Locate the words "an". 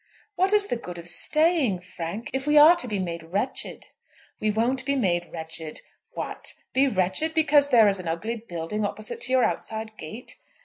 7.99-8.07